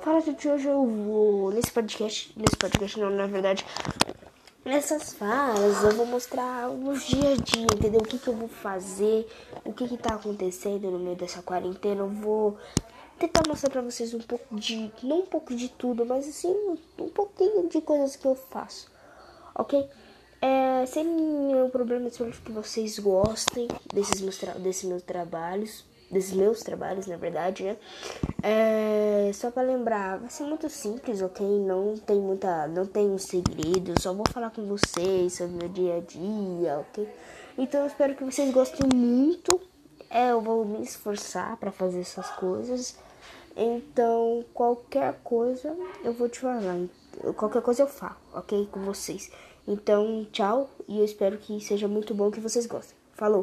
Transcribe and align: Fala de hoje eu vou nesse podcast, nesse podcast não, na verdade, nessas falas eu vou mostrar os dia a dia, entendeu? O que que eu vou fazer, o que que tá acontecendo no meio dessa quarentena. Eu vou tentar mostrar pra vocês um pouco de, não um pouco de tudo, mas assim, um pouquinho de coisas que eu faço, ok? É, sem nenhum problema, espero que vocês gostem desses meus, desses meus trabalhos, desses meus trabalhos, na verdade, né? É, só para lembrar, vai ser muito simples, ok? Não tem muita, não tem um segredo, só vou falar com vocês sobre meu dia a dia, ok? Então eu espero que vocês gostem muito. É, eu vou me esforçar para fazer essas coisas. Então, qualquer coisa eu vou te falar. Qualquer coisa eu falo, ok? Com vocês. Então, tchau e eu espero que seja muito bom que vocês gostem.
Fala 0.00 0.22
de 0.22 0.48
hoje 0.48 0.68
eu 0.68 0.86
vou 0.86 1.50
nesse 1.50 1.72
podcast, 1.72 2.32
nesse 2.36 2.56
podcast 2.56 3.00
não, 3.00 3.10
na 3.10 3.26
verdade, 3.26 3.66
nessas 4.64 5.12
falas 5.12 5.82
eu 5.82 5.90
vou 5.92 6.06
mostrar 6.06 6.70
os 6.70 7.04
dia 7.04 7.32
a 7.32 7.36
dia, 7.36 7.66
entendeu? 7.74 8.00
O 8.00 8.04
que 8.04 8.18
que 8.18 8.28
eu 8.28 8.34
vou 8.34 8.48
fazer, 8.48 9.26
o 9.64 9.72
que 9.72 9.88
que 9.88 9.96
tá 9.96 10.14
acontecendo 10.14 10.90
no 10.90 11.00
meio 11.00 11.16
dessa 11.16 11.42
quarentena. 11.42 12.02
Eu 12.02 12.08
vou 12.08 12.56
tentar 13.18 13.42
mostrar 13.48 13.70
pra 13.70 13.82
vocês 13.82 14.14
um 14.14 14.20
pouco 14.20 14.54
de, 14.54 14.90
não 15.02 15.20
um 15.20 15.26
pouco 15.26 15.54
de 15.54 15.68
tudo, 15.68 16.06
mas 16.06 16.28
assim, 16.28 16.54
um 16.98 17.08
pouquinho 17.08 17.68
de 17.68 17.80
coisas 17.80 18.14
que 18.14 18.26
eu 18.26 18.36
faço, 18.36 18.88
ok? 19.54 19.88
É, 20.40 20.86
sem 20.86 21.04
nenhum 21.04 21.68
problema, 21.70 22.06
espero 22.06 22.30
que 22.30 22.52
vocês 22.52 23.00
gostem 23.00 23.66
desses 23.92 24.20
meus, 24.20 24.38
desses 24.60 24.84
meus 24.84 25.02
trabalhos, 25.02 25.84
desses 26.10 26.32
meus 26.32 26.60
trabalhos, 26.60 27.06
na 27.06 27.16
verdade, 27.16 27.64
né? 27.64 27.76
É, 28.42 29.30
só 29.34 29.50
para 29.50 29.62
lembrar, 29.62 30.18
vai 30.18 30.30
ser 30.30 30.44
muito 30.44 30.68
simples, 30.68 31.20
ok? 31.22 31.46
Não 31.46 31.96
tem 31.96 32.20
muita, 32.20 32.66
não 32.68 32.86
tem 32.86 33.10
um 33.10 33.18
segredo, 33.18 34.00
só 34.00 34.12
vou 34.12 34.24
falar 34.32 34.50
com 34.50 34.64
vocês 34.66 35.34
sobre 35.34 35.56
meu 35.56 35.68
dia 35.68 35.96
a 35.96 36.00
dia, 36.00 36.78
ok? 36.78 37.08
Então 37.56 37.80
eu 37.80 37.86
espero 37.86 38.14
que 38.14 38.24
vocês 38.24 38.52
gostem 38.52 38.88
muito. 38.94 39.60
É, 40.10 40.30
eu 40.30 40.40
vou 40.40 40.64
me 40.64 40.82
esforçar 40.82 41.56
para 41.56 41.70
fazer 41.70 42.00
essas 42.00 42.30
coisas. 42.30 42.96
Então, 43.56 44.44
qualquer 44.54 45.14
coisa 45.24 45.76
eu 46.04 46.12
vou 46.12 46.28
te 46.28 46.38
falar. 46.38 46.78
Qualquer 47.36 47.60
coisa 47.60 47.82
eu 47.82 47.88
falo, 47.88 48.16
ok? 48.32 48.68
Com 48.70 48.80
vocês. 48.80 49.30
Então, 49.66 50.26
tchau 50.32 50.70
e 50.86 50.98
eu 50.98 51.04
espero 51.04 51.36
que 51.36 51.60
seja 51.60 51.88
muito 51.88 52.14
bom 52.14 52.30
que 52.30 52.40
vocês 52.40 52.64
gostem. 52.64 52.96